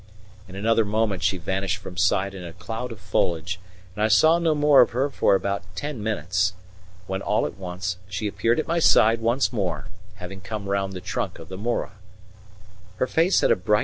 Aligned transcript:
In 0.47 0.55
another 0.55 0.83
moment 0.83 1.21
she 1.21 1.37
vanished 1.37 1.77
from 1.77 1.95
sight 1.95 2.33
in 2.33 2.43
a 2.43 2.53
cloud 2.53 2.91
of 2.91 2.99
foliage, 2.99 3.59
and 3.95 4.03
I 4.03 4.07
saw 4.07 4.39
no 4.39 4.55
more 4.55 4.81
of 4.81 4.89
her 4.97 5.11
for 5.11 5.35
about 5.35 5.61
ten 5.75 6.01
minutes, 6.01 6.53
when 7.05 7.21
all 7.21 7.45
at 7.45 7.55
once 7.59 7.97
she 8.09 8.25
appeared 8.25 8.59
at 8.59 8.65
my 8.67 8.79
side 8.79 9.21
once 9.21 9.53
more, 9.53 9.89
having 10.15 10.41
come 10.41 10.67
round 10.67 10.93
the 10.93 11.01
trunk 11.01 11.37
of 11.37 11.49
the 11.49 11.55
mora. 11.55 11.91